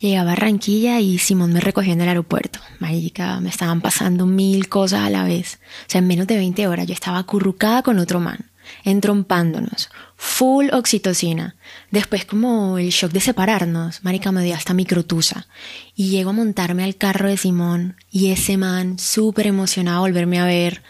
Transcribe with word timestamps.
Llegué 0.00 0.16
a 0.16 0.22
Barranquilla 0.22 1.00
y 1.00 1.18
Simón 1.18 1.52
me 1.52 1.60
recogió 1.60 1.92
en 1.92 2.00
el 2.00 2.08
aeropuerto. 2.08 2.60
Marica, 2.78 3.40
me 3.40 3.50
estaban 3.50 3.80
pasando 3.80 4.26
mil 4.26 4.68
cosas 4.68 5.00
a 5.00 5.10
la 5.10 5.24
vez. 5.24 5.58
O 5.88 5.90
sea, 5.90 5.98
en 5.98 6.06
menos 6.06 6.28
de 6.28 6.36
20 6.36 6.68
horas 6.68 6.86
yo 6.86 6.94
estaba 6.94 7.18
acurrucada 7.18 7.82
con 7.82 7.98
otro 7.98 8.20
man, 8.20 8.48
entrompándonos, 8.84 9.90
full 10.14 10.68
oxitocina. 10.72 11.56
Después 11.90 12.24
como 12.24 12.78
el 12.78 12.90
shock 12.90 13.10
de 13.10 13.18
separarnos, 13.18 14.04
marica 14.04 14.30
me 14.30 14.44
dio 14.44 14.54
hasta 14.54 14.72
microtusa. 14.72 15.48
Y 15.96 16.10
llego 16.10 16.30
a 16.30 16.34
montarme 16.34 16.84
al 16.84 16.94
carro 16.94 17.28
de 17.28 17.36
Simón 17.36 17.96
y 18.08 18.30
ese 18.30 18.56
man, 18.56 19.00
súper 19.00 19.48
emocionado 19.48 20.02
volverme 20.02 20.38
a 20.38 20.44
ver. 20.44 20.84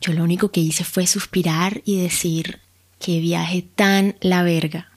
Yo 0.00 0.14
lo 0.14 0.24
único 0.24 0.50
que 0.50 0.60
hice 0.60 0.82
fue 0.82 1.06
suspirar 1.06 1.82
y 1.84 2.00
decir, 2.00 2.60
qué 3.00 3.20
viaje 3.20 3.66
tan 3.74 4.16
la 4.20 4.42
verga. 4.42 4.95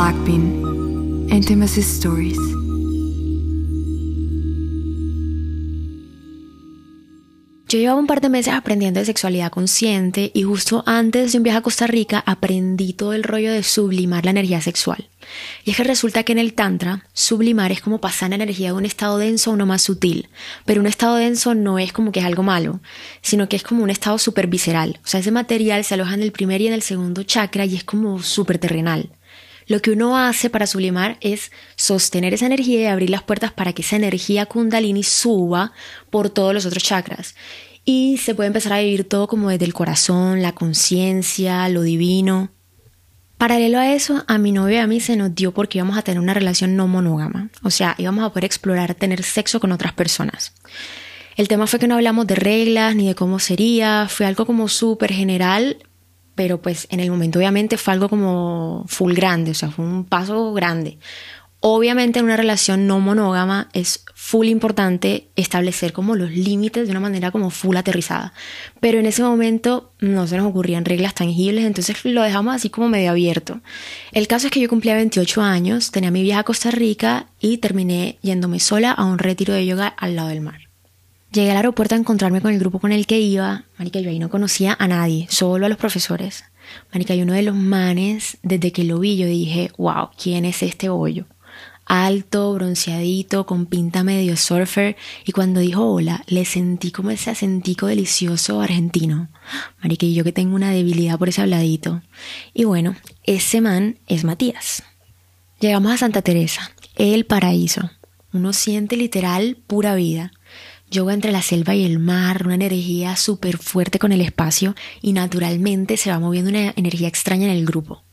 Intimacy 0.00 1.80
Stories. 1.80 2.38
Yo 7.68 7.78
llevaba 7.80 7.98
un 7.98 8.06
par 8.06 8.20
de 8.20 8.28
meses 8.28 8.54
aprendiendo 8.54 9.00
de 9.00 9.06
sexualidad 9.06 9.50
consciente 9.50 10.30
y 10.32 10.44
justo 10.44 10.84
antes 10.86 11.32
de 11.32 11.38
un 11.38 11.42
viaje 11.42 11.58
a 11.58 11.62
Costa 11.62 11.88
Rica 11.88 12.22
aprendí 12.24 12.92
todo 12.92 13.12
el 13.12 13.24
rollo 13.24 13.52
de 13.52 13.64
sublimar 13.64 14.24
la 14.24 14.30
energía 14.30 14.60
sexual. 14.60 15.08
Y 15.64 15.72
es 15.72 15.76
que 15.76 15.82
resulta 15.82 16.22
que 16.22 16.30
en 16.30 16.38
el 16.38 16.54
Tantra, 16.54 17.04
sublimar 17.12 17.72
es 17.72 17.80
como 17.80 18.00
pasar 18.00 18.28
la 18.28 18.36
energía 18.36 18.68
de 18.68 18.74
un 18.74 18.86
estado 18.86 19.18
denso 19.18 19.50
a 19.50 19.54
uno 19.54 19.66
más 19.66 19.82
sutil. 19.82 20.28
Pero 20.64 20.80
un 20.80 20.86
estado 20.86 21.16
denso 21.16 21.56
no 21.56 21.80
es 21.80 21.92
como 21.92 22.12
que 22.12 22.20
es 22.20 22.26
algo 22.26 22.44
malo, 22.44 22.78
sino 23.20 23.48
que 23.48 23.56
es 23.56 23.64
como 23.64 23.82
un 23.82 23.90
estado 23.90 24.16
súper 24.18 24.46
visceral. 24.46 25.00
O 25.02 25.08
sea, 25.08 25.18
ese 25.18 25.32
material 25.32 25.82
se 25.82 25.94
aloja 25.94 26.14
en 26.14 26.22
el 26.22 26.30
primer 26.30 26.60
y 26.60 26.68
en 26.68 26.72
el 26.72 26.82
segundo 26.82 27.24
chakra 27.24 27.64
y 27.64 27.74
es 27.74 27.82
como 27.82 28.22
súper 28.22 28.58
terrenal. 28.58 29.10
Lo 29.68 29.80
que 29.82 29.90
uno 29.90 30.16
hace 30.16 30.48
para 30.48 30.66
sublimar 30.66 31.18
es 31.20 31.52
sostener 31.76 32.32
esa 32.32 32.46
energía 32.46 32.80
y 32.80 32.86
abrir 32.86 33.10
las 33.10 33.22
puertas 33.22 33.52
para 33.52 33.74
que 33.74 33.82
esa 33.82 33.96
energía 33.96 34.46
kundalini 34.46 35.02
suba 35.02 35.72
por 36.08 36.30
todos 36.30 36.54
los 36.54 36.64
otros 36.64 36.82
chakras. 36.82 37.36
Y 37.84 38.16
se 38.16 38.34
puede 38.34 38.48
empezar 38.48 38.72
a 38.72 38.80
vivir 38.80 39.04
todo 39.04 39.28
como 39.28 39.50
desde 39.50 39.66
el 39.66 39.74
corazón, 39.74 40.40
la 40.40 40.52
conciencia, 40.52 41.68
lo 41.68 41.82
divino. 41.82 42.50
Paralelo 43.36 43.78
a 43.78 43.92
eso, 43.92 44.24
a 44.26 44.38
mi 44.38 44.52
novio 44.52 44.76
y 44.76 44.80
a 44.80 44.86
mí 44.86 45.00
se 45.00 45.16
nos 45.16 45.34
dio 45.34 45.52
porque 45.52 45.78
íbamos 45.78 45.98
a 45.98 46.02
tener 46.02 46.18
una 46.18 46.34
relación 46.34 46.74
no 46.74 46.88
monógama. 46.88 47.50
O 47.62 47.70
sea, 47.70 47.94
íbamos 47.98 48.24
a 48.24 48.30
poder 48.30 48.46
explorar 48.46 48.94
tener 48.94 49.22
sexo 49.22 49.60
con 49.60 49.70
otras 49.72 49.92
personas. 49.92 50.54
El 51.36 51.46
tema 51.46 51.66
fue 51.66 51.78
que 51.78 51.86
no 51.86 51.94
hablamos 51.94 52.26
de 52.26 52.34
reglas 52.34 52.96
ni 52.96 53.06
de 53.06 53.14
cómo 53.14 53.38
sería, 53.38 54.08
fue 54.08 54.26
algo 54.26 54.44
como 54.44 54.66
súper 54.66 55.12
general, 55.12 55.76
pero 56.38 56.62
pues 56.62 56.86
en 56.90 57.00
el 57.00 57.10
momento 57.10 57.40
obviamente 57.40 57.76
fue 57.76 57.94
algo 57.94 58.08
como 58.08 58.84
full 58.86 59.12
grande, 59.12 59.50
o 59.50 59.54
sea, 59.54 59.72
fue 59.72 59.84
un 59.84 60.04
paso 60.04 60.52
grande. 60.52 60.96
Obviamente 61.58 62.20
en 62.20 62.26
una 62.26 62.36
relación 62.36 62.86
no 62.86 63.00
monógama 63.00 63.68
es 63.72 64.04
full 64.14 64.46
importante 64.46 65.30
establecer 65.34 65.92
como 65.92 66.14
los 66.14 66.30
límites 66.30 66.86
de 66.86 66.92
una 66.92 67.00
manera 67.00 67.32
como 67.32 67.50
full 67.50 67.76
aterrizada. 67.76 68.34
Pero 68.78 69.00
en 69.00 69.06
ese 69.06 69.24
momento 69.24 69.90
no 69.98 70.28
se 70.28 70.36
nos 70.36 70.46
ocurrían 70.46 70.84
reglas 70.84 71.16
tangibles, 71.16 71.64
entonces 71.64 72.04
lo 72.04 72.22
dejamos 72.22 72.54
así 72.54 72.70
como 72.70 72.86
medio 72.86 73.10
abierto. 73.10 73.60
El 74.12 74.28
caso 74.28 74.46
es 74.46 74.52
que 74.52 74.60
yo 74.60 74.68
cumplía 74.68 74.94
28 74.94 75.42
años, 75.42 75.90
tenía 75.90 76.12
mi 76.12 76.22
viaje 76.22 76.38
a 76.38 76.44
Costa 76.44 76.70
Rica 76.70 77.26
y 77.40 77.58
terminé 77.58 78.20
yéndome 78.22 78.60
sola 78.60 78.92
a 78.92 79.04
un 79.04 79.18
retiro 79.18 79.54
de 79.54 79.66
yoga 79.66 79.88
al 79.88 80.14
lado 80.14 80.28
del 80.28 80.40
mar. 80.40 80.67
Llegué 81.32 81.50
al 81.50 81.58
aeropuerto 81.58 81.94
a 81.94 81.98
encontrarme 81.98 82.40
con 82.40 82.52
el 82.52 82.58
grupo 82.58 82.78
con 82.78 82.90
el 82.90 83.06
que 83.06 83.20
iba. 83.20 83.64
Marica, 83.78 84.00
yo 84.00 84.08
ahí 84.08 84.18
no 84.18 84.30
conocía 84.30 84.76
a 84.78 84.88
nadie, 84.88 85.26
solo 85.28 85.66
a 85.66 85.68
los 85.68 85.78
profesores. 85.78 86.44
Marica, 86.92 87.14
y 87.14 87.22
uno 87.22 87.34
de 87.34 87.42
los 87.42 87.54
manes, 87.54 88.38
desde 88.42 88.72
que 88.72 88.84
lo 88.84 88.98
vi, 88.98 89.16
yo 89.16 89.26
dije, 89.26 89.70
wow, 89.76 90.08
¿quién 90.20 90.44
es 90.44 90.62
este 90.62 90.88
bollo? 90.88 91.26
Alto, 91.84 92.52
bronceadito, 92.54 93.46
con 93.46 93.66
pinta 93.66 94.04
medio 94.04 94.36
surfer. 94.36 94.96
Y 95.24 95.32
cuando 95.32 95.60
dijo 95.60 95.86
hola, 95.86 96.22
le 96.26 96.44
sentí 96.44 96.90
como 96.90 97.10
ese 97.10 97.30
acentico 97.30 97.86
delicioso 97.86 98.60
argentino. 98.60 99.28
Marica, 99.82 100.06
y 100.06 100.14
yo 100.14 100.24
que 100.24 100.32
tengo 100.32 100.54
una 100.54 100.70
debilidad 100.70 101.18
por 101.18 101.28
ese 101.28 101.42
habladito. 101.42 102.02
Y 102.54 102.64
bueno, 102.64 102.96
ese 103.24 103.60
man 103.60 103.98
es 104.06 104.24
Matías. 104.24 104.82
Llegamos 105.60 105.92
a 105.92 105.98
Santa 105.98 106.22
Teresa, 106.22 106.72
el 106.94 107.26
paraíso. 107.26 107.90
Uno 108.32 108.52
siente 108.52 108.96
literal 108.96 109.56
pura 109.66 109.94
vida. 109.94 110.32
Yoga 110.90 111.12
entre 111.12 111.32
la 111.32 111.42
selva 111.42 111.74
y 111.74 111.84
el 111.84 111.98
mar, 111.98 112.44
una 112.46 112.54
energía 112.54 113.16
súper 113.16 113.58
fuerte 113.58 113.98
con 113.98 114.12
el 114.12 114.22
espacio 114.22 114.74
y 115.02 115.12
naturalmente 115.12 115.96
se 115.96 116.10
va 116.10 116.18
moviendo 116.18 116.50
una 116.50 116.72
energía 116.76 117.08
extraña 117.08 117.44
en 117.44 117.52
el 117.52 117.66
grupo. 117.66 118.04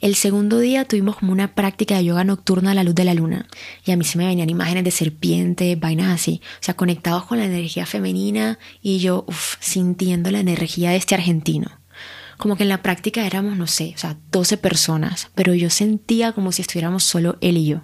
El 0.00 0.14
segundo 0.14 0.58
día 0.58 0.84
tuvimos 0.84 1.16
como 1.16 1.32
una 1.32 1.54
práctica 1.54 1.96
de 1.96 2.04
yoga 2.04 2.24
nocturna 2.24 2.72
a 2.72 2.74
la 2.74 2.84
luz 2.84 2.94
de 2.94 3.04
la 3.04 3.14
luna 3.14 3.46
y 3.84 3.92
a 3.92 3.96
mí 3.96 4.04
se 4.04 4.18
me 4.18 4.26
venían 4.26 4.50
imágenes 4.50 4.84
de 4.84 4.90
serpientes, 4.90 5.78
vainas 5.78 6.12
así, 6.12 6.40
o 6.44 6.64
sea, 6.64 6.74
conectados 6.74 7.24
con 7.24 7.38
la 7.38 7.44
energía 7.44 7.86
femenina 7.86 8.58
y 8.80 8.98
yo, 8.98 9.24
uff, 9.28 9.56
sintiendo 9.60 10.30
la 10.30 10.40
energía 10.40 10.90
de 10.90 10.96
este 10.96 11.14
argentino. 11.14 11.80
Como 12.36 12.56
que 12.56 12.64
en 12.64 12.68
la 12.68 12.82
práctica 12.82 13.26
éramos, 13.26 13.56
no 13.56 13.68
sé, 13.68 13.92
o 13.94 13.98
sea, 13.98 14.18
12 14.32 14.56
personas, 14.56 15.30
pero 15.36 15.54
yo 15.54 15.70
sentía 15.70 16.32
como 16.32 16.50
si 16.50 16.62
estuviéramos 16.62 17.04
solo 17.04 17.38
él 17.40 17.56
y 17.56 17.66
yo. 17.66 17.82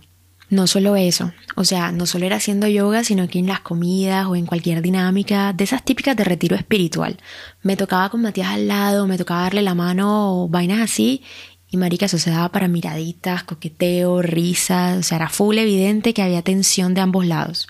No 0.51 0.67
solo 0.67 0.97
eso, 0.97 1.33
o 1.57 1.65
sea, 1.65 1.93
no 1.93 2.07
solo 2.07 2.25
era 2.25 2.37
haciendo 2.37 2.67
yoga, 2.69 3.05
sino 3.05 3.29
que 3.29 3.39
en 3.39 3.47
las 3.47 3.61
comidas 3.61 4.27
o 4.27 4.35
en 4.35 4.47
cualquier 4.47 4.81
dinámica 4.81 5.53
de 5.53 5.65
esas 5.65 5.85
típicas 5.85 6.17
de 6.17 6.25
retiro 6.25 6.57
espiritual. 6.57 7.19
Me 7.63 7.77
tocaba 7.77 8.09
con 8.09 8.23
Matías 8.23 8.49
al 8.49 8.67
lado, 8.67 9.07
me 9.07 9.19
tocaba 9.19 9.43
darle 9.43 9.61
la 9.61 9.75
mano 9.75 10.45
o 10.45 10.49
vainas 10.49 10.81
así, 10.81 11.23
y 11.71 11.77
marica, 11.77 12.07
eso 12.07 12.17
se 12.17 12.31
daba 12.31 12.49
para 12.49 12.67
miraditas, 12.67 13.45
coqueteo, 13.45 14.23
risas, 14.23 14.99
o 14.99 15.03
sea, 15.03 15.17
era 15.17 15.29
full 15.29 15.59
evidente 15.59 16.15
que 16.15 16.23
había 16.23 16.41
tensión 16.41 16.95
de 16.95 17.03
ambos 17.03 17.27
lados. 17.27 17.69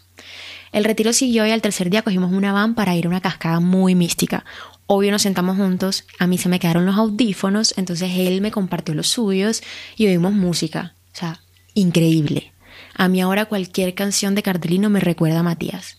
El 0.70 0.84
retiro 0.84 1.12
siguió 1.12 1.46
y 1.46 1.50
al 1.50 1.62
tercer 1.62 1.90
día 1.90 2.02
cogimos 2.02 2.32
una 2.32 2.52
van 2.52 2.76
para 2.76 2.94
ir 2.94 3.06
a 3.06 3.08
una 3.08 3.20
cascada 3.20 3.58
muy 3.58 3.96
mística. 3.96 4.44
Obvio 4.86 5.10
nos 5.10 5.22
sentamos 5.22 5.56
juntos, 5.56 6.04
a 6.18 6.28
mí 6.28 6.38
se 6.38 6.48
me 6.48 6.60
quedaron 6.60 6.86
los 6.86 6.96
audífonos, 6.96 7.74
entonces 7.76 8.10
él 8.14 8.40
me 8.40 8.52
compartió 8.52 8.94
los 8.94 9.08
suyos 9.08 9.62
y 9.96 10.06
oímos 10.06 10.32
música. 10.32 10.94
O 11.12 11.18
sea, 11.18 11.40
increíble. 11.74 12.52
A 12.94 13.08
mí 13.08 13.20
ahora 13.20 13.46
cualquier 13.46 13.94
canción 13.94 14.34
de 14.34 14.42
Cardelino 14.42 14.90
me 14.90 15.00
recuerda 15.00 15.40
a 15.40 15.42
Matías. 15.44 15.98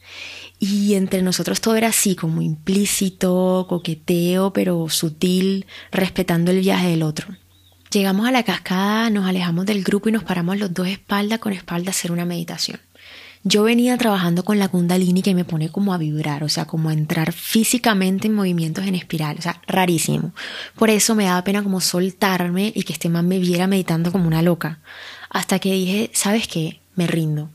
Y 0.59 0.95
entre 0.95 1.22
nosotros 1.22 1.62
todo 1.62 1.75
era 1.75 1.88
así, 1.88 2.16
como 2.16 2.41
implícito, 2.41 3.66
coqueteo, 3.69 4.51
pero 4.51 4.89
sutil, 4.89 5.66
respetando 5.91 6.51
el 6.51 6.59
viaje 6.59 6.89
del 6.89 7.03
otro. 7.03 7.28
Llegamos 7.91 8.28
a 8.28 8.31
la 8.31 8.44
cascada, 8.44 9.09
nos 9.09 9.25
alejamos 9.25 9.66
del 9.66 9.84
grupo 9.84 10.09
y 10.09 10.12
nos 10.12 10.23
paramos 10.23 10.59
los 10.59 10.73
dos 10.73 10.88
espalda 10.88 11.38
con 11.39 11.53
espalda 11.53 11.89
a 11.89 11.91
hacer 11.91 12.12
una 12.12 12.25
meditación. 12.25 12.79
Yo 13.44 13.63
venía 13.63 13.97
trabajando 13.97 14.44
con 14.44 14.59
la 14.59 14.68
kundalini 14.68 15.22
que 15.22 15.34
me 15.34 15.45
pone 15.45 15.69
como 15.69 15.94
a 15.94 15.97
vibrar, 15.97 16.44
o 16.44 16.50
sea, 16.50 16.66
como 16.66 16.89
a 16.89 16.94
entrar 16.94 17.31
físicamente 17.31 18.28
en 18.28 18.35
movimientos 18.35 18.85
en 18.85 18.95
espiral, 18.95 19.38
o 19.39 19.41
sea, 19.41 19.62
rarísimo. 19.66 20.34
Por 20.75 20.89
eso 20.89 21.16
me 21.16 21.23
daba 21.23 21.44
pena 21.45 21.63
como 21.63 21.79
soltarme 21.79 22.73
y 22.75 22.84
que 22.84 22.91
este 22.91 23.07
man 23.07 23.29
me 23.29 23.39
viera 23.39 23.66
meditando 23.66 24.12
como 24.12 24.28
una 24.28 24.41
loca. 24.41 24.79
Hasta 25.29 25.59
que 25.59 25.73
dije, 25.73 26.12
¿sabes 26.13 26.47
qué? 26.47 26.79
me 27.00 27.07
rindo. 27.07 27.50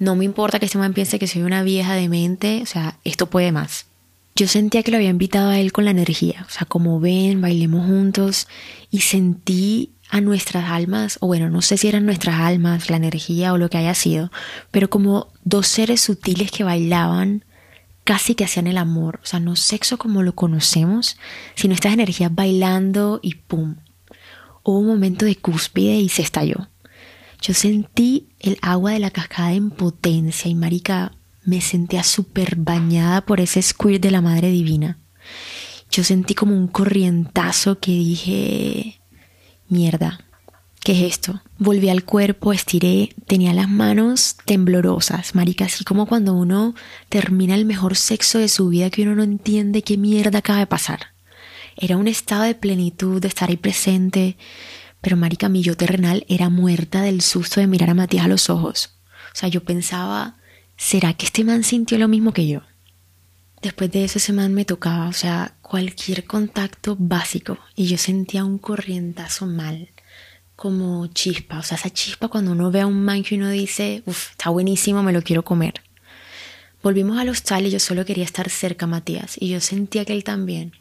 No 0.00 0.16
me 0.16 0.24
importa 0.24 0.58
que 0.58 0.66
este 0.66 0.76
man 0.76 0.92
piense 0.92 1.18
que 1.18 1.28
soy 1.28 1.42
una 1.42 1.62
vieja 1.62 1.94
de 1.94 2.08
mente, 2.08 2.60
o 2.62 2.66
sea, 2.66 2.98
esto 3.04 3.30
puede 3.30 3.52
más. 3.52 3.86
Yo 4.34 4.48
sentía 4.48 4.82
que 4.82 4.90
lo 4.90 4.96
había 4.96 5.08
invitado 5.08 5.50
a 5.50 5.58
él 5.58 5.72
con 5.72 5.84
la 5.84 5.92
energía, 5.92 6.44
o 6.46 6.50
sea, 6.50 6.66
como 6.66 7.00
ven, 7.00 7.40
bailemos 7.40 7.86
juntos 7.86 8.48
y 8.90 9.00
sentí 9.00 9.92
a 10.10 10.20
nuestras 10.20 10.70
almas, 10.70 11.18
o 11.20 11.26
bueno, 11.26 11.48
no 11.48 11.62
sé 11.62 11.76
si 11.76 11.88
eran 11.88 12.06
nuestras 12.06 12.40
almas, 12.40 12.90
la 12.90 12.96
energía 12.96 13.52
o 13.52 13.58
lo 13.58 13.70
que 13.70 13.78
haya 13.78 13.94
sido, 13.94 14.30
pero 14.70 14.90
como 14.90 15.28
dos 15.44 15.68
seres 15.68 16.00
sutiles 16.00 16.50
que 16.50 16.64
bailaban 16.64 17.44
casi 18.04 18.34
que 18.34 18.44
hacían 18.44 18.66
el 18.66 18.78
amor, 18.78 19.20
o 19.22 19.26
sea, 19.26 19.38
no 19.38 19.54
sexo 19.54 19.98
como 19.98 20.22
lo 20.22 20.34
conocemos, 20.34 21.18
sino 21.54 21.74
estas 21.74 21.92
energías 21.92 22.34
bailando 22.34 23.20
y 23.22 23.34
pum. 23.34 23.76
Hubo 24.62 24.78
un 24.78 24.86
momento 24.86 25.24
de 25.24 25.36
cúspide 25.36 25.96
y 25.96 26.08
se 26.08 26.22
estalló. 26.22 26.68
Yo 27.40 27.54
sentí 27.54 28.28
el 28.40 28.58
agua 28.62 28.92
de 28.92 28.98
la 28.98 29.10
cascada 29.10 29.52
en 29.52 29.70
potencia 29.70 30.50
y 30.50 30.54
marica, 30.54 31.12
me 31.44 31.60
sentía 31.60 32.02
súper 32.02 32.56
bañada 32.56 33.22
por 33.22 33.40
ese 33.40 33.62
squirt 33.62 34.02
de 34.02 34.10
la 34.10 34.20
Madre 34.20 34.50
Divina. 34.50 34.98
Yo 35.90 36.04
sentí 36.04 36.34
como 36.34 36.54
un 36.54 36.68
corrientazo 36.68 37.78
que 37.78 37.92
dije, 37.92 39.00
mierda, 39.68 40.20
¿qué 40.84 40.92
es 40.92 41.12
esto? 41.12 41.40
Volví 41.58 41.88
al 41.88 42.04
cuerpo, 42.04 42.52
estiré, 42.52 43.14
tenía 43.26 43.54
las 43.54 43.68
manos 43.68 44.36
temblorosas, 44.44 45.34
marica, 45.34 45.64
así 45.64 45.84
como 45.84 46.06
cuando 46.06 46.34
uno 46.34 46.74
termina 47.08 47.54
el 47.54 47.64
mejor 47.64 47.96
sexo 47.96 48.38
de 48.38 48.48
su 48.48 48.68
vida 48.68 48.90
que 48.90 49.02
uno 49.02 49.14
no 49.14 49.22
entiende 49.22 49.82
qué 49.82 49.96
mierda 49.96 50.40
acaba 50.40 50.58
de 50.58 50.66
pasar. 50.66 51.14
era 51.76 51.96
un 51.96 52.08
estado 52.08 52.42
de 52.42 52.56
plenitud, 52.56 53.22
de 53.22 53.28
estar 53.28 53.48
ahí 53.48 53.56
presente. 53.56 54.36
Pero 55.00 55.16
marica, 55.16 55.48
mi 55.48 55.62
terrenal 55.62 56.24
era 56.28 56.48
muerta 56.48 57.02
del 57.02 57.22
susto 57.22 57.60
de 57.60 57.66
mirar 57.66 57.90
a 57.90 57.94
Matías 57.94 58.24
a 58.24 58.28
los 58.28 58.50
ojos. 58.50 58.98
O 59.32 59.36
sea, 59.36 59.48
yo 59.48 59.62
pensaba, 59.62 60.36
¿será 60.76 61.14
que 61.14 61.26
este 61.26 61.44
man 61.44 61.62
sintió 61.62 61.98
lo 61.98 62.08
mismo 62.08 62.32
que 62.32 62.48
yo? 62.48 62.62
Después 63.62 63.90
de 63.90 64.04
eso 64.04 64.18
ese 64.18 64.32
man 64.32 64.54
me 64.54 64.64
tocaba, 64.64 65.08
o 65.08 65.12
sea, 65.12 65.54
cualquier 65.62 66.24
contacto 66.24 66.96
básico 66.98 67.58
y 67.74 67.86
yo 67.86 67.98
sentía 67.98 68.44
un 68.44 68.58
corrientazo 68.58 69.46
mal, 69.46 69.88
como 70.54 71.06
chispa, 71.08 71.58
o 71.58 71.62
sea, 71.62 71.76
esa 71.76 71.90
chispa 71.90 72.28
cuando 72.28 72.52
uno 72.52 72.70
ve 72.70 72.82
a 72.82 72.86
un 72.86 73.04
man 73.04 73.22
que 73.24 73.34
uno 73.34 73.50
dice, 73.50 74.02
uff, 74.06 74.30
está 74.30 74.50
buenísimo, 74.50 75.02
me 75.02 75.12
lo 75.12 75.22
quiero 75.22 75.44
comer. 75.44 75.74
Volvimos 76.82 77.18
al 77.18 77.28
hostal 77.28 77.66
y 77.66 77.70
yo 77.70 77.80
solo 77.80 78.04
quería 78.04 78.24
estar 78.24 78.48
cerca 78.48 78.86
a 78.86 78.88
Matías 78.88 79.36
y 79.40 79.48
yo 79.48 79.60
sentía 79.60 80.04
que 80.04 80.12
él 80.12 80.22
también. 80.22 80.72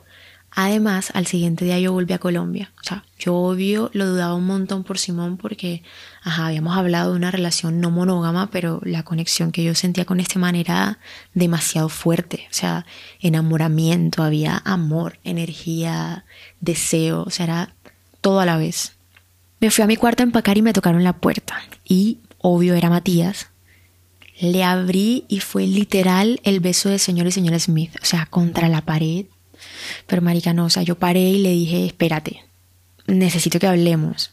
Además, 0.51 1.11
al 1.13 1.27
siguiente 1.27 1.65
día 1.65 1.79
yo 1.79 1.93
volví 1.93 2.13
a 2.13 2.19
Colombia. 2.19 2.71
O 2.81 2.83
sea, 2.83 3.03
yo 3.19 3.35
obvio 3.35 3.91
lo 3.93 4.07
dudaba 4.07 4.33
un 4.33 4.45
montón 4.45 4.83
por 4.83 4.97
Simón 4.97 5.37
porque, 5.37 5.83
ajá, 6.23 6.47
habíamos 6.47 6.75
hablado 6.75 7.11
de 7.11 7.17
una 7.17 7.29
relación 7.29 7.79
no 7.79 7.91
monógama, 7.91 8.49
pero 8.49 8.81
la 8.83 9.03
conexión 9.03 9.51
que 9.51 9.63
yo 9.63 9.75
sentía 9.75 10.05
con 10.05 10.19
este 10.19 10.39
man 10.39 10.55
era 10.55 10.99
demasiado 11.33 11.89
fuerte. 11.89 12.47
O 12.49 12.53
sea, 12.53 12.85
enamoramiento, 13.19 14.23
había 14.23 14.61
amor, 14.65 15.19
energía, 15.23 16.25
deseo, 16.59 17.23
o 17.23 17.29
sea, 17.29 17.45
era 17.45 17.75
todo 18.21 18.39
a 18.39 18.45
la 18.45 18.57
vez. 18.57 18.93
Me 19.59 19.69
fui 19.69 19.83
a 19.83 19.87
mi 19.87 19.95
cuarto 19.95 20.23
a 20.23 20.25
empacar 20.25 20.57
y 20.57 20.61
me 20.61 20.73
tocaron 20.73 21.03
la 21.03 21.13
puerta. 21.13 21.61
Y, 21.83 22.19
obvio, 22.39 22.73
era 22.73 22.89
Matías. 22.89 23.49
Le 24.39 24.63
abrí 24.63 25.25
y 25.27 25.39
fue 25.39 25.65
literal 25.65 26.39
el 26.43 26.59
beso 26.59 26.89
de 26.89 26.99
señor 26.99 27.27
y 27.27 27.31
señora 27.31 27.59
Smith. 27.59 27.95
O 28.01 28.05
sea, 28.05 28.27
contra 28.27 28.69
la 28.69 28.81
pared 28.81 29.25
pero 30.05 30.21
marica, 30.21 30.53
no, 30.53 30.65
o 30.65 30.69
sea, 30.69 30.83
yo 30.83 30.95
paré 30.95 31.21
y 31.21 31.41
le 31.41 31.49
dije, 31.51 31.85
espérate, 31.85 32.43
necesito 33.07 33.59
que 33.59 33.67
hablemos. 33.67 34.31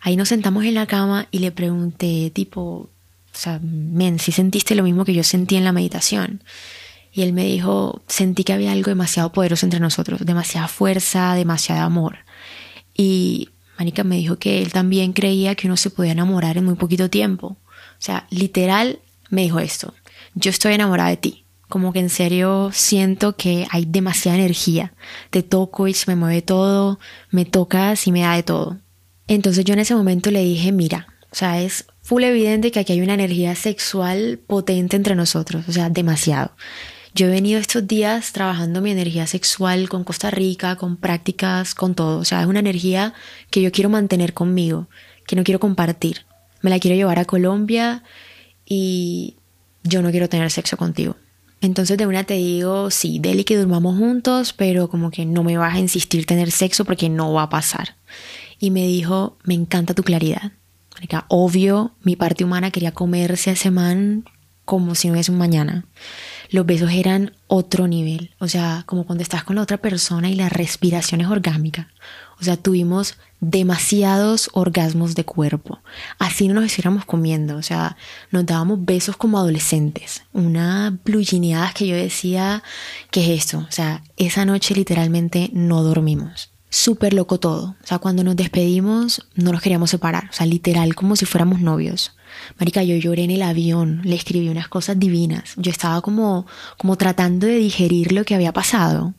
Ahí 0.00 0.16
nos 0.16 0.28
sentamos 0.28 0.64
en 0.64 0.74
la 0.74 0.86
cama 0.86 1.28
y 1.30 1.38
le 1.40 1.52
pregunté, 1.52 2.30
tipo, 2.34 2.60
o 2.60 2.90
sea, 3.32 3.60
men, 3.62 4.18
si 4.18 4.32
sentiste 4.32 4.74
lo 4.74 4.82
mismo 4.82 5.04
que 5.04 5.14
yo 5.14 5.24
sentí 5.24 5.56
en 5.56 5.64
la 5.64 5.72
meditación. 5.72 6.42
Y 7.12 7.22
él 7.22 7.32
me 7.32 7.44
dijo, 7.44 8.02
sentí 8.06 8.44
que 8.44 8.52
había 8.52 8.72
algo 8.72 8.88
demasiado 8.88 9.32
poderoso 9.32 9.66
entre 9.66 9.80
nosotros, 9.80 10.24
demasiada 10.24 10.68
fuerza, 10.68 11.34
demasiado 11.34 11.82
amor. 11.82 12.18
Y 12.96 13.50
Marica 13.78 14.04
me 14.04 14.16
dijo 14.16 14.36
que 14.36 14.62
él 14.62 14.72
también 14.72 15.12
creía 15.12 15.54
que 15.54 15.66
uno 15.66 15.76
se 15.76 15.90
podía 15.90 16.12
enamorar 16.12 16.56
en 16.56 16.64
muy 16.64 16.74
poquito 16.74 17.10
tiempo. 17.10 17.46
O 17.48 18.02
sea, 18.02 18.26
literal 18.30 19.00
me 19.28 19.42
dijo 19.42 19.58
esto, 19.58 19.94
yo 20.34 20.50
estoy 20.50 20.74
enamorada 20.74 21.10
de 21.10 21.16
ti 21.16 21.44
como 21.70 21.94
que 21.94 22.00
en 22.00 22.10
serio 22.10 22.70
siento 22.74 23.36
que 23.36 23.66
hay 23.70 23.86
demasiada 23.86 24.36
energía. 24.36 24.92
Te 25.30 25.42
toco 25.42 25.88
y 25.88 25.94
se 25.94 26.10
me 26.10 26.16
mueve 26.16 26.42
todo, 26.42 26.98
me 27.30 27.46
tocas 27.46 28.06
y 28.06 28.12
me 28.12 28.20
da 28.20 28.34
de 28.36 28.42
todo. 28.42 28.78
Entonces 29.26 29.64
yo 29.64 29.72
en 29.72 29.80
ese 29.80 29.94
momento 29.94 30.30
le 30.30 30.44
dije, 30.44 30.72
mira, 30.72 31.06
o 31.30 31.34
sea, 31.34 31.62
es 31.62 31.86
full 32.02 32.24
evidente 32.24 32.70
que 32.70 32.80
aquí 32.80 32.92
hay 32.92 33.00
una 33.00 33.14
energía 33.14 33.54
sexual 33.54 34.40
potente 34.46 34.96
entre 34.96 35.14
nosotros, 35.14 35.64
o 35.68 35.72
sea, 35.72 35.88
demasiado. 35.88 36.52
Yo 37.14 37.26
he 37.26 37.30
venido 37.30 37.58
estos 37.58 37.86
días 37.86 38.32
trabajando 38.32 38.80
mi 38.80 38.90
energía 38.90 39.26
sexual 39.26 39.88
con 39.88 40.04
Costa 40.04 40.30
Rica, 40.30 40.76
con 40.76 40.96
prácticas, 40.96 41.74
con 41.74 41.94
todo. 41.94 42.18
O 42.18 42.24
sea, 42.24 42.42
es 42.42 42.46
una 42.46 42.60
energía 42.60 43.14
que 43.50 43.62
yo 43.62 43.72
quiero 43.72 43.90
mantener 43.90 44.32
conmigo, 44.32 44.88
que 45.26 45.34
no 45.34 45.42
quiero 45.42 45.58
compartir. 45.58 46.26
Me 46.62 46.70
la 46.70 46.78
quiero 46.78 46.96
llevar 46.96 47.18
a 47.18 47.24
Colombia 47.24 48.04
y 48.64 49.36
yo 49.82 50.02
no 50.02 50.10
quiero 50.10 50.28
tener 50.28 50.50
sexo 50.50 50.76
contigo. 50.76 51.16
Entonces 51.60 51.98
de 51.98 52.06
una 52.06 52.24
te 52.24 52.34
digo, 52.34 52.90
sí, 52.90 53.18
dele 53.18 53.44
que 53.44 53.58
durmamos 53.58 53.98
juntos, 53.98 54.52
pero 54.52 54.88
como 54.88 55.10
que 55.10 55.26
no 55.26 55.44
me 55.44 55.58
vas 55.58 55.74
a 55.74 55.78
insistir 55.78 56.24
tener 56.24 56.50
sexo 56.50 56.84
porque 56.84 57.08
no 57.08 57.32
va 57.32 57.42
a 57.42 57.50
pasar. 57.50 57.96
Y 58.58 58.70
me 58.70 58.86
dijo, 58.86 59.36
me 59.44 59.54
encanta 59.54 59.94
tu 59.94 60.02
claridad. 60.02 60.52
Obvio, 61.28 61.92
mi 62.02 62.16
parte 62.16 62.44
humana 62.44 62.70
quería 62.70 62.92
comerse 62.92 63.50
a 63.50 63.52
ese 63.54 63.70
man 63.70 64.24
como 64.64 64.94
si 64.94 65.08
no 65.08 65.14
hubiese 65.14 65.32
un 65.32 65.38
mañana. 65.38 65.84
Los 66.50 66.66
besos 66.66 66.90
eran 66.92 67.34
otro 67.46 67.88
nivel, 67.88 68.34
o 68.38 68.48
sea, 68.48 68.84
como 68.86 69.04
cuando 69.04 69.22
estás 69.22 69.42
con 69.44 69.56
la 69.56 69.62
otra 69.62 69.78
persona 69.78 70.30
y 70.30 70.34
la 70.34 70.48
respiración 70.48 71.20
es 71.20 71.26
orgánica. 71.26 71.88
O 72.40 72.44
sea, 72.44 72.56
tuvimos 72.56 73.16
demasiados 73.40 74.50
orgasmos 74.52 75.14
de 75.14 75.24
cuerpo. 75.24 75.80
Así 76.18 76.48
no 76.48 76.54
nos 76.54 76.64
estuviéramos 76.64 77.04
comiendo. 77.04 77.56
O 77.56 77.62
sea, 77.62 77.96
nos 78.30 78.46
dábamos 78.46 78.84
besos 78.84 79.16
como 79.16 79.38
adolescentes. 79.38 80.22
Una 80.32 80.98
blugineadas 81.04 81.74
que 81.74 81.86
yo 81.86 81.96
decía, 81.96 82.62
¿qué 83.10 83.22
es 83.22 83.44
esto? 83.44 83.58
O 83.58 83.72
sea, 83.72 84.02
esa 84.16 84.44
noche 84.44 84.74
literalmente 84.74 85.50
no 85.52 85.82
dormimos. 85.82 86.50
Súper 86.68 87.14
loco 87.14 87.40
todo. 87.40 87.76
O 87.82 87.86
sea, 87.86 87.98
cuando 87.98 88.22
nos 88.22 88.36
despedimos 88.36 89.26
no 89.34 89.52
nos 89.52 89.60
queríamos 89.60 89.90
separar. 89.90 90.28
O 90.30 90.32
sea, 90.32 90.46
literal 90.46 90.94
como 90.94 91.16
si 91.16 91.26
fuéramos 91.26 91.60
novios. 91.60 92.14
Marica, 92.58 92.84
yo 92.84 92.94
lloré 92.96 93.24
en 93.24 93.32
el 93.32 93.42
avión, 93.42 94.02
le 94.04 94.14
escribí 94.14 94.48
unas 94.48 94.68
cosas 94.68 94.98
divinas. 94.98 95.54
Yo 95.56 95.72
estaba 95.72 96.00
como, 96.00 96.46
como 96.78 96.96
tratando 96.96 97.46
de 97.46 97.56
digerir 97.56 98.12
lo 98.12 98.24
que 98.24 98.36
había 98.36 98.52
pasado. 98.52 99.14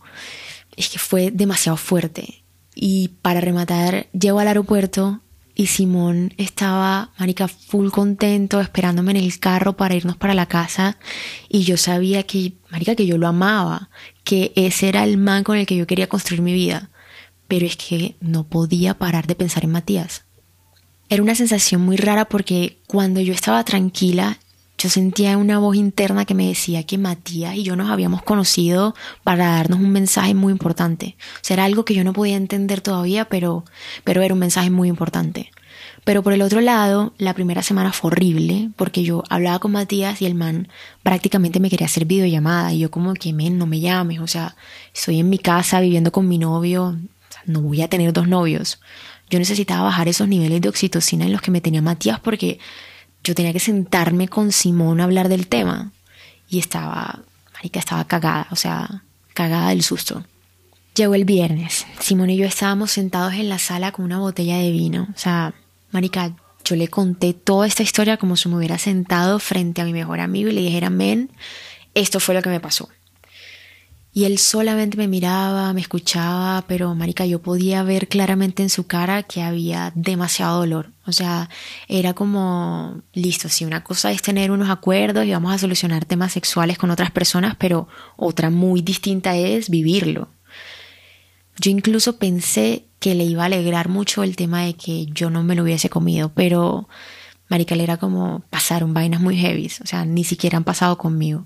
Es 0.78 0.88
que 0.88 0.98
fue 0.98 1.30
demasiado 1.32 1.76
fuerte. 1.76 2.41
Y 2.74 3.10
para 3.22 3.42
rematar, 3.42 4.08
llego 4.14 4.40
al 4.40 4.48
aeropuerto 4.48 5.22
y 5.54 5.68
Simón 5.68 6.34
estaba, 6.38 7.12
marica, 7.18 7.48
full 7.48 7.90
contento, 7.90 8.62
esperándome 8.62 9.12
en 9.12 9.18
el 9.18 9.40
carro 9.40 9.76
para 9.76 9.96
irnos 9.96 10.18
para 10.18 10.34
la 10.34 10.46
casa. 10.46 10.98
Y 11.50 11.64
yo 11.64 11.78
sabía 11.78 12.24
que, 12.24 12.54
marica, 12.70 12.96
que 12.96 13.06
yo 13.06 13.18
lo 13.18 13.28
amaba, 13.28 13.90
que 14.24 14.54
ese 14.56 14.90
era 14.90 15.04
el 15.04 15.18
man 15.18 15.44
con 15.44 15.58
el 15.58 15.66
que 15.66 15.76
yo 15.76 15.88
quería 15.88 16.08
construir 16.08 16.42
mi 16.42 16.54
vida. 16.54 16.90
Pero 17.48 17.66
es 17.66 17.76
que 17.76 18.16
no 18.22 18.46
podía 18.46 18.98
parar 18.98 19.28
de 19.28 19.36
pensar 19.36 19.64
en 19.64 19.72
Matías. 19.72 20.24
Era 21.10 21.22
una 21.22 21.36
sensación 21.36 21.82
muy 21.82 21.98
rara 21.98 22.26
porque 22.26 22.80
cuando 22.88 23.20
yo 23.20 23.34
estaba 23.34 23.66
tranquila, 23.66 24.40
yo 24.82 24.90
sentía 24.90 25.38
una 25.38 25.60
voz 25.60 25.76
interna 25.76 26.26
que 26.26 26.34
me 26.34 26.48
decía 26.48 26.84
que 26.84 26.98
Matías 26.98 27.54
y 27.54 27.62
yo 27.62 27.76
nos 27.76 27.92
habíamos 27.92 28.24
conocido 28.24 28.96
para 29.24 29.46
darnos 29.52 29.80
un 29.80 29.92
mensaje 29.92 30.34
muy 30.34 30.52
importante. 30.52 31.18
O 31.36 31.40
sea, 31.44 31.54
era 31.54 31.66
algo 31.66 31.86
que 31.86 31.94
yo 31.94 32.04
no 32.04 32.14
podía 32.14 32.36
entender 32.36 32.82
todavía, 32.82 33.26
pero, 33.26 33.64
pero 34.04 34.24
era 34.24 34.34
un 34.34 34.40
mensaje 34.40 34.72
muy 34.72 34.90
importante. 34.90 35.52
Pero 36.04 36.24
por 36.24 36.34
el 36.34 36.42
otro 36.42 36.62
lado, 36.62 37.14
la 37.20 37.36
primera 37.36 37.62
semana 37.62 37.94
fue 37.94 38.10
horrible 38.10 38.72
porque 38.76 39.04
yo 39.04 39.24
hablaba 39.30 39.60
con 39.60 39.72
Matías 39.72 40.20
y 40.24 40.26
el 40.26 40.34
man 40.34 40.68
prácticamente 41.04 41.60
me 41.60 41.70
quería 41.70 41.86
hacer 41.86 42.06
videollamada 42.06 42.74
y 42.74 42.80
yo 42.80 42.90
como 42.90 43.14
que, 43.14 43.34
men, 43.34 43.60
no 43.60 43.68
me 43.68 43.82
llames, 43.82 44.20
o 44.20 44.28
sea, 44.28 44.56
estoy 44.96 45.20
en 45.20 45.30
mi 45.30 45.38
casa 45.38 45.80
viviendo 45.80 46.12
con 46.12 46.28
mi 46.28 46.40
novio, 46.40 46.98
no 47.46 47.62
voy 47.62 47.84
a 47.84 47.88
tener 47.88 48.14
dos 48.14 48.28
novios. 48.28 48.80
Yo 49.30 49.38
necesitaba 49.38 49.84
bajar 49.84 50.08
esos 50.08 50.28
niveles 50.28 50.60
de 50.60 50.70
oxitocina 50.70 51.26
en 51.26 51.34
los 51.34 51.42
que 51.42 51.52
me 51.52 51.62
tenía 51.62 51.84
Matías 51.84 52.20
porque 52.20 52.58
yo 53.24 53.36
tenía 53.36 53.54
que 53.54 53.60
sentarme 53.60 54.28
con 54.28 54.52
Simón 54.52 55.00
a 55.00 55.06
hablar 55.06 55.30
del 55.30 55.48
tema 55.48 55.92
y 56.50 56.60
estaba, 56.60 57.20
marica, 57.54 57.80
estaba 57.80 58.06
cagada, 58.06 58.48
o 58.52 58.56
sea, 58.56 59.04
cagada 59.34 59.70
del 59.70 59.84
susto. 59.84 60.26
Llegó 60.96 61.16
el 61.16 61.26
viernes, 61.26 61.86
Simón 62.00 62.30
y 62.30 62.38
yo 62.38 62.46
estábamos 62.46 62.92
sentados 62.92 63.34
en 63.34 63.48
la 63.48 63.60
sala 63.60 63.92
con 63.92 64.06
una 64.06 64.20
botella 64.20 64.58
de 64.58 64.72
vino, 64.72 65.08
o 65.16 65.18
sea, 65.18 65.54
marica, 65.92 66.36
yo 66.64 66.76
le 66.76 66.90
conté 66.90 67.34
toda 67.34 67.68
esta 67.68 67.84
historia 67.84 68.18
como 68.18 68.36
si 68.36 68.50
me 68.50 68.56
hubiera 68.56 68.78
sentado 68.78 69.40
frente 69.40 69.82
a 69.82 69.86
mi 69.86 69.94
mejor 69.94 70.20
amigo 70.20 70.50
y 70.50 70.54
le 70.54 70.62
dijera, 70.62 70.90
men, 70.90 71.32
esto 71.94 72.20
fue 72.20 72.36
lo 72.36 72.42
que 72.42 72.50
me 72.50 72.60
pasó. 72.60 72.90
Y 74.14 74.26
él 74.26 74.40
solamente 74.40 74.98
me 74.98 75.08
miraba, 75.08 75.72
me 75.72 75.80
escuchaba, 75.80 76.66
pero 76.68 76.94
marica, 76.96 77.26
yo 77.26 77.42
podía 77.42 77.82
ver 77.84 78.10
claramente 78.10 78.62
en 78.62 78.70
su 78.70 78.86
cara 78.86 79.24
que 79.24 79.42
había 79.42 79.94
demasiado 79.96 80.60
dolor. 80.60 80.92
O 81.06 81.14
sea, 81.14 81.50
era 81.88 82.14
como, 82.14 83.02
listo, 83.14 83.48
si 83.48 83.64
una 83.64 83.86
cosa 83.86 84.12
es 84.12 84.22
tener 84.22 84.52
unos 84.52 84.70
acuerdos 84.70 85.26
y 85.26 85.32
vamos 85.32 85.54
a 85.54 85.58
solucionar 85.58 86.04
temas 86.04 86.34
sexuales 86.34 86.78
con 86.78 86.92
otras 86.92 87.12
personas, 87.12 87.56
pero 87.58 87.88
otra 88.18 88.50
muy 88.50 88.82
distinta 88.82 89.38
es 89.38 89.70
vivirlo. 89.70 90.28
Yo 91.58 91.72
incluso 91.72 92.18
pensé 92.18 92.86
que 93.00 93.16
le 93.16 93.24
iba 93.24 93.44
a 93.44 93.46
alegrar 93.46 93.88
mucho 93.88 94.24
el 94.24 94.36
tema 94.36 94.64
de 94.64 94.74
que 94.74 95.06
yo 95.06 95.30
no 95.30 95.42
me 95.44 95.56
lo 95.56 95.64
hubiese 95.64 95.90
comido, 95.90 96.34
pero 96.34 96.90
marica, 97.50 97.76
le 97.76 97.84
era 97.84 97.98
como 97.98 98.44
pasaron 98.50 98.94
vainas 98.94 99.22
muy 99.22 99.38
heavy, 99.38 99.72
o 99.82 99.88
sea, 99.88 100.06
ni 100.06 100.24
siquiera 100.24 100.58
han 100.58 100.64
pasado 100.66 100.98
conmigo. 100.98 101.46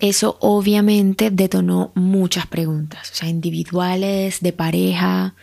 Eso 0.00 0.36
obviamente 0.40 1.30
detonó 1.30 1.90
muchas 1.96 2.46
preguntas, 2.46 3.10
o 3.10 3.14
sea, 3.16 3.28
individuales, 3.28 4.40
de 4.40 4.52
pareja. 4.52 5.34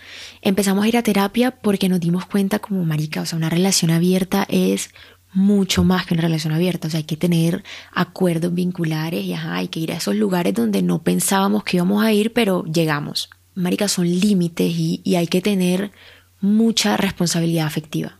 Empezamos 0.41 0.85
a 0.85 0.87
ir 0.87 0.95
a 0.95 1.03
terapia 1.03 1.51
porque 1.51 1.89
nos 1.89 1.99
dimos 1.99 2.25
cuenta 2.25 2.59
como 2.59 2.85
marica, 2.85 3.21
o 3.21 3.25
sea, 3.25 3.37
una 3.37 3.49
relación 3.49 3.91
abierta 3.91 4.45
es 4.47 4.91
mucho 5.33 5.83
más 5.83 6.05
que 6.05 6.13
una 6.13 6.23
relación 6.23 6.53
abierta, 6.53 6.87
o 6.87 6.91
sea, 6.91 6.99
hay 6.99 7.03
que 7.03 7.17
tener 7.17 7.65
acuerdos 7.93 8.53
vinculares 8.53 9.25
y 9.25 9.33
hay 9.33 9.67
que 9.67 9.81
ir 9.81 9.91
a 9.91 9.97
esos 9.97 10.15
lugares 10.15 10.53
donde 10.53 10.81
no 10.81 11.03
pensábamos 11.03 11.65
que 11.65 11.75
íbamos 11.75 12.01
a 12.05 12.13
ir, 12.13 12.31
pero 12.31 12.63
llegamos. 12.63 13.29
Marica, 13.55 13.89
son 13.89 14.07
límites 14.07 14.71
y, 14.71 15.01
y 15.03 15.15
hay 15.15 15.27
que 15.27 15.41
tener 15.41 15.91
mucha 16.39 16.95
responsabilidad 16.95 17.67
afectiva. 17.67 18.17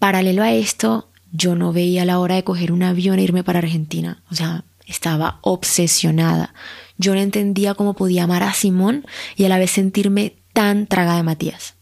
Paralelo 0.00 0.42
a 0.42 0.52
esto, 0.52 1.08
yo 1.30 1.54
no 1.54 1.72
veía 1.72 2.04
la 2.04 2.18
hora 2.18 2.34
de 2.34 2.44
coger 2.44 2.72
un 2.72 2.82
avión 2.82 3.20
e 3.20 3.22
irme 3.22 3.44
para 3.44 3.60
Argentina, 3.60 4.22
o 4.30 4.34
sea, 4.34 4.64
estaba 4.86 5.38
obsesionada. 5.42 6.54
yo 6.96 7.14
no 7.14 7.20
entendía 7.20 7.74
cómo 7.74 7.94
podía 7.94 8.24
amar 8.24 8.42
a 8.42 8.54
Simón 8.54 9.04
y 9.36 9.44
a 9.44 9.48
la 9.48 9.58
vez 9.58 9.72
sentirme 9.72 10.36
tan 10.52 10.86
traga 10.86 11.16
de 11.16 11.22
Matías. 11.24 11.74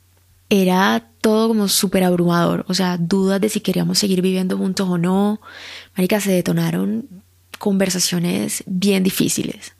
Era 0.48 1.10
todo 1.20 1.48
como 1.48 1.68
súper 1.68 2.04
abrumador, 2.04 2.64
o 2.68 2.74
sea, 2.74 2.98
dudas 2.98 3.40
de 3.40 3.48
si 3.48 3.60
queríamos 3.60 3.98
seguir 3.98 4.22
viviendo 4.22 4.58
juntos 4.58 4.88
o 4.88 4.98
no. 4.98 5.40
Marica, 5.96 6.20
se 6.20 6.32
detonaron 6.32 7.08
conversaciones 7.58 8.64
bien 8.66 9.02
difíciles. 9.02 9.74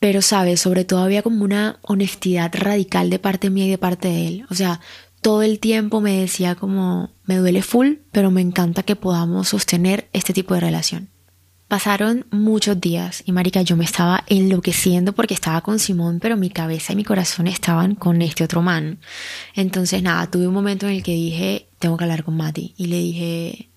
Pero, 0.00 0.20
¿sabes? 0.20 0.60
Sobre 0.60 0.84
todo 0.84 1.00
había 1.00 1.22
como 1.22 1.44
una 1.44 1.78
honestidad 1.82 2.50
radical 2.54 3.08
de 3.08 3.20
parte 3.20 3.50
mía 3.50 3.66
y 3.66 3.70
de 3.70 3.78
parte 3.78 4.08
de 4.08 4.26
él. 4.26 4.46
O 4.50 4.54
sea, 4.54 4.80
todo 5.20 5.42
el 5.42 5.60
tiempo 5.60 6.00
me 6.00 6.18
decía 6.18 6.56
como, 6.56 7.10
me 7.24 7.36
duele 7.36 7.62
full, 7.62 7.94
pero 8.10 8.32
me 8.32 8.40
encanta 8.40 8.82
que 8.82 8.96
podamos 8.96 9.48
sostener 9.48 10.08
este 10.12 10.32
tipo 10.32 10.54
de 10.54 10.60
relación. 10.60 11.08
Pasaron 11.72 12.26
muchos 12.30 12.78
días 12.78 13.22
y 13.24 13.32
marica, 13.32 13.62
yo 13.62 13.78
me 13.78 13.86
estaba 13.86 14.24
enloqueciendo 14.26 15.14
porque 15.14 15.32
estaba 15.32 15.62
con 15.62 15.78
Simón, 15.78 16.18
pero 16.20 16.36
mi 16.36 16.50
cabeza 16.50 16.92
y 16.92 16.96
mi 16.96 17.02
corazón 17.02 17.46
estaban 17.46 17.94
con 17.94 18.20
este 18.20 18.44
otro 18.44 18.60
man. 18.60 18.98
Entonces 19.54 20.02
nada, 20.02 20.30
tuve 20.30 20.46
un 20.46 20.52
momento 20.52 20.86
en 20.86 20.96
el 20.96 21.02
que 21.02 21.14
dije, 21.14 21.68
tengo 21.78 21.96
que 21.96 22.04
hablar 22.04 22.24
con 22.24 22.36
Mati. 22.36 22.74
Y 22.76 22.88
le 22.88 22.98
dije, 22.98 23.70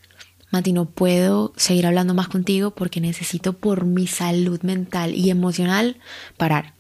Mati, 0.52 0.74
no 0.74 0.90
puedo 0.90 1.54
seguir 1.56 1.88
hablando 1.88 2.14
más 2.14 2.28
contigo 2.28 2.72
porque 2.72 3.00
necesito 3.00 3.54
por 3.54 3.86
mi 3.86 4.08
salud 4.08 4.62
mental 4.62 5.16
y 5.16 5.30
emocional 5.30 5.96
parar. 6.36 6.74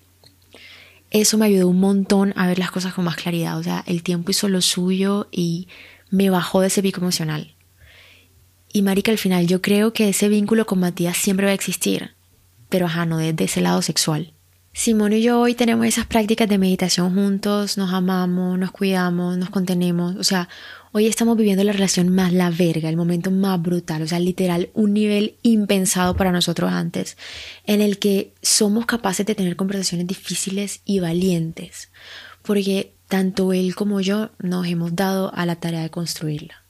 Eso 1.12 1.38
me 1.38 1.45
ayudó 1.45 1.69
un 1.69 1.79
montón 1.79 2.34
a 2.36 2.45
ver 2.45 2.60
las 2.60 2.72
cosas 2.72 2.93
con 2.93 3.05
más 3.05 3.15
claridad. 3.15 3.57
O 3.57 3.63
sea, 3.63 3.86
el 3.88 4.03
tiempo 4.03 4.31
hizo 4.31 4.50
lo 4.50 4.60
suyo 4.60 5.29
y 5.31 5.69
me 6.10 6.29
bajó 6.29 6.60
de 6.60 6.67
ese 6.67 6.81
pico 6.81 7.00
emocional. 7.00 7.54
Y 8.75 8.82
marica, 8.82 9.10
al 9.10 9.17
final 9.17 9.48
yo 9.48 9.62
creo 9.62 9.94
que 9.94 10.10
ese 10.10 10.27
vínculo 10.27 10.65
con 10.65 10.79
Matías 10.82 11.15
siempre 11.15 11.46
va 11.46 11.53
a 11.53 11.55
existir, 11.55 12.12
pero 12.67 12.88
ajá, 12.88 13.05
no 13.05 13.20
desde 13.20 13.46
ese 13.46 13.62
lado 13.62 13.82
sexual. 13.82 14.34
Simón 14.74 15.13
y 15.13 15.22
yo 15.22 15.39
hoy 15.39 15.55
tenemos 15.55 15.86
esas 15.86 16.08
prácticas 16.08 16.50
de 16.50 16.58
meditación 16.58 17.15
juntos, 17.15 17.77
nos 17.77 17.94
amamos, 17.94 18.60
nos 18.60 18.72
cuidamos, 18.72 19.38
nos 19.38 19.50
contenemos. 19.50 20.17
O 20.17 20.25
sea, 20.25 20.50
Hoy 20.91 21.08
estamos 21.08 21.38
viviendo 21.38 21.63
la 21.63 21.74
relación 21.74 22.08
más 22.10 22.32
la 22.32 22.50
verga, 22.50 22.88
el 22.88 22.96
momento 22.96 23.29
más 23.29 23.62
brutal, 23.62 24.01
o 24.01 24.08
sea, 24.08 24.20
literal, 24.20 24.70
un 24.74 24.94
nivel 24.94 25.36
impensado 25.41 26.15
para 26.15 26.32
nosotros 26.32 26.72
antes, 26.72 27.17
en 27.65 27.82
el 27.82 28.00
que 28.00 28.34
somos 28.41 28.86
capaces 28.86 29.25
de 29.25 29.36
tener 29.36 29.58
conversaciones 29.58 30.08
difíciles 30.08 30.79
y 30.86 31.01
valientes, 31.01 31.89
porque 32.44 32.94
tanto 33.10 33.51
él 33.51 33.75
como 33.75 34.00
yo 34.00 34.32
nos 34.39 34.67
hemos 34.67 34.96
dado 34.96 35.34
a 35.36 35.46
la 35.46 35.58
tarea 35.58 35.82
de 35.82 35.89
construirla. 35.89 36.64